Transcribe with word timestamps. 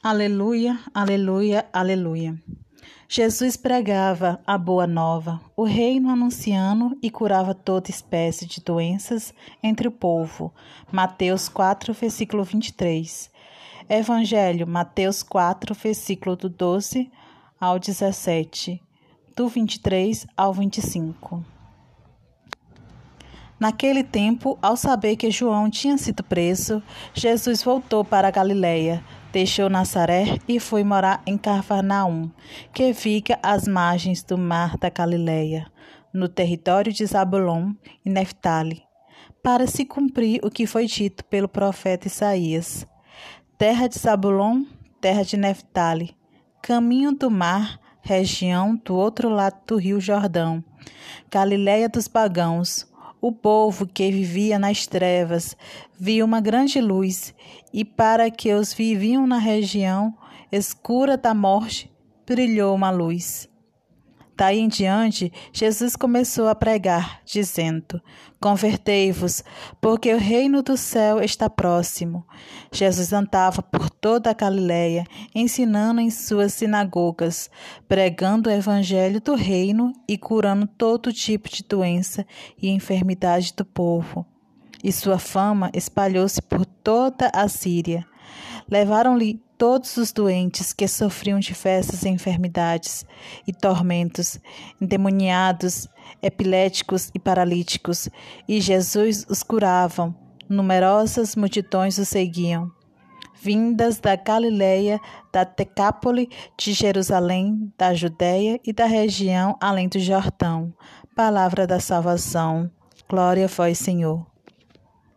Aleluia, 0.00 0.78
aleluia, 0.94 1.66
aleluia. 1.72 2.40
Jesus 3.08 3.56
pregava 3.56 4.40
a 4.46 4.56
boa 4.56 4.86
nova, 4.86 5.40
o 5.56 5.64
reino 5.64 6.08
anunciando 6.08 6.96
e 7.02 7.10
curava 7.10 7.52
toda 7.52 7.90
espécie 7.90 8.46
de 8.46 8.60
doenças 8.60 9.34
entre 9.60 9.88
o 9.88 9.90
povo. 9.90 10.54
Mateus 10.92 11.48
4, 11.48 11.92
versículo 11.94 12.44
23. 12.44 13.28
Evangelho, 13.88 14.68
Mateus 14.68 15.24
4, 15.24 15.74
versículo 15.74 16.36
do 16.36 16.48
12 16.48 17.10
ao 17.60 17.76
17, 17.76 18.80
do 19.34 19.48
23 19.48 20.28
ao 20.36 20.54
25. 20.54 21.57
Naquele 23.58 24.04
tempo, 24.04 24.58
ao 24.62 24.76
saber 24.76 25.16
que 25.16 25.30
João 25.30 25.68
tinha 25.68 25.98
sido 25.98 26.22
preso, 26.22 26.82
Jesus 27.12 27.62
voltou 27.62 28.04
para 28.04 28.30
Galiléia 28.30 29.02
deixou 29.32 29.68
Nazaré 29.68 30.38
e 30.48 30.58
foi 30.58 30.82
morar 30.82 31.22
em 31.26 31.36
Cafarnaum, 31.36 32.30
que 32.72 32.92
fica 32.94 33.38
às 33.42 33.68
margens 33.68 34.22
do 34.22 34.38
mar 34.38 34.76
da 34.78 34.88
Galileia, 34.88 35.70
no 36.12 36.28
território 36.28 36.92
de 36.92 37.04
Zabulon 37.04 37.72
e 38.04 38.10
Neftali, 38.10 38.82
para 39.42 39.66
se 39.66 39.84
cumprir 39.84 40.40
o 40.42 40.50
que 40.50 40.66
foi 40.66 40.86
dito 40.86 41.24
pelo 41.24 41.48
profeta 41.48 42.06
Isaías. 42.06 42.86
Terra 43.56 43.86
de 43.86 43.98
Zabulon, 43.98 44.64
terra 45.00 45.22
de 45.22 45.36
Neftali, 45.36 46.16
caminho 46.62 47.12
do 47.12 47.30
mar, 47.30 47.78
região 48.00 48.76
do 48.76 48.96
outro 48.96 49.28
lado 49.28 49.58
do 49.66 49.76
rio 49.76 50.00
Jordão, 50.00 50.64
Galileia 51.30 51.88
dos 51.88 52.08
pagãos, 52.08 52.87
o 53.20 53.32
povo 53.32 53.86
que 53.86 54.10
vivia 54.10 54.58
nas 54.58 54.86
trevas 54.86 55.56
viu 55.98 56.24
uma 56.24 56.40
grande 56.40 56.80
luz, 56.80 57.34
e 57.72 57.84
para 57.84 58.30
que 58.30 58.52
os 58.52 58.72
viviam 58.72 59.26
na 59.26 59.38
região 59.38 60.14
escura 60.50 61.16
da 61.16 61.34
morte, 61.34 61.90
brilhou 62.26 62.74
uma 62.74 62.90
luz. 62.90 63.48
Daí 64.38 64.60
em 64.60 64.68
diante, 64.68 65.32
Jesus 65.52 65.96
começou 65.96 66.46
a 66.46 66.54
pregar, 66.54 67.20
dizendo: 67.24 68.00
Convertei-vos, 68.38 69.42
porque 69.80 70.14
o 70.14 70.16
reino 70.16 70.62
do 70.62 70.76
céu 70.76 71.20
está 71.20 71.50
próximo. 71.50 72.24
Jesus 72.70 73.12
andava 73.12 73.60
por 73.60 73.90
toda 73.90 74.30
a 74.30 74.34
Galiléia, 74.34 75.04
ensinando 75.34 76.00
em 76.00 76.08
suas 76.08 76.54
sinagogas, 76.54 77.50
pregando 77.88 78.48
o 78.48 78.52
evangelho 78.52 79.20
do 79.20 79.34
reino 79.34 79.92
e 80.06 80.16
curando 80.16 80.68
todo 80.68 81.12
tipo 81.12 81.48
de 81.48 81.64
doença 81.64 82.24
e 82.62 82.68
enfermidade 82.68 83.52
do 83.56 83.64
povo. 83.64 84.24
E 84.84 84.92
sua 84.92 85.18
fama 85.18 85.68
espalhou-se 85.74 86.40
por 86.40 86.64
toda 86.64 87.28
a 87.34 87.48
Síria. 87.48 88.06
Levaram-lhe 88.70 89.42
todos 89.58 89.96
os 89.96 90.12
doentes 90.12 90.72
que 90.72 90.86
sofriam 90.86 91.40
diversas 91.40 92.06
enfermidades 92.06 93.04
e 93.46 93.52
tormentos, 93.52 94.38
endemoniados, 94.80 95.88
epiléticos 96.22 97.10
e 97.12 97.18
paralíticos, 97.18 98.08
e 98.48 98.60
Jesus 98.60 99.26
os 99.28 99.42
curava. 99.42 100.14
Numerosas 100.48 101.36
multidões 101.36 101.98
o 101.98 102.06
seguiam, 102.06 102.70
vindas 103.34 103.98
da 103.98 104.16
Galileia, 104.16 104.98
da 105.30 105.44
Tecápole, 105.44 106.30
de 106.56 106.72
Jerusalém, 106.72 107.70
da 107.76 107.92
Judéia 107.92 108.58
e 108.64 108.72
da 108.72 108.86
região 108.86 109.58
além 109.60 109.88
do 109.88 109.98
Jordão. 109.98 110.72
Palavra 111.14 111.66
da 111.66 111.80
salvação. 111.80 112.70
Glória 113.10 113.44
a 113.44 113.48
vós, 113.48 113.76
Senhor. 113.76 114.37